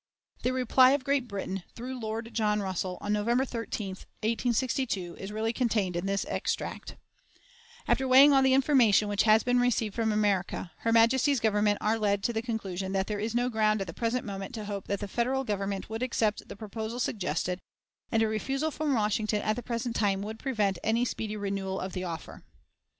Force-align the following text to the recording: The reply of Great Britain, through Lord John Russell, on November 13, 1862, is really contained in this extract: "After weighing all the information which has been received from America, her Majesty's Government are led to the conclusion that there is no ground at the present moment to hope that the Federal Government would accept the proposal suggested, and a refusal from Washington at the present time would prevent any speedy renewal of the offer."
The 0.41 0.51
reply 0.51 0.93
of 0.93 1.03
Great 1.03 1.27
Britain, 1.27 1.61
through 1.75 1.99
Lord 1.99 2.33
John 2.33 2.59
Russell, 2.59 2.97
on 3.01 3.13
November 3.13 3.45
13, 3.45 3.89
1862, 3.89 5.15
is 5.19 5.31
really 5.31 5.53
contained 5.53 5.95
in 5.95 6.07
this 6.07 6.25
extract: 6.27 6.95
"After 7.87 8.07
weighing 8.07 8.33
all 8.33 8.41
the 8.41 8.55
information 8.55 9.07
which 9.07 9.21
has 9.29 9.43
been 9.43 9.59
received 9.59 9.93
from 9.93 10.11
America, 10.11 10.71
her 10.79 10.91
Majesty's 10.91 11.39
Government 11.39 11.77
are 11.81 11.99
led 11.99 12.23
to 12.23 12.33
the 12.33 12.41
conclusion 12.41 12.93
that 12.93 13.05
there 13.05 13.19
is 13.19 13.35
no 13.35 13.47
ground 13.47 13.79
at 13.79 13.85
the 13.85 13.93
present 13.93 14.25
moment 14.25 14.55
to 14.55 14.65
hope 14.65 14.87
that 14.87 15.01
the 15.01 15.07
Federal 15.07 15.43
Government 15.43 15.87
would 15.87 16.01
accept 16.01 16.47
the 16.49 16.55
proposal 16.55 16.99
suggested, 16.99 17.61
and 18.11 18.23
a 18.23 18.27
refusal 18.27 18.71
from 18.71 18.95
Washington 18.95 19.43
at 19.43 19.55
the 19.55 19.61
present 19.61 19.95
time 19.95 20.23
would 20.23 20.39
prevent 20.39 20.79
any 20.83 21.05
speedy 21.05 21.37
renewal 21.37 21.79
of 21.79 21.93
the 21.93 22.03
offer." 22.03 22.41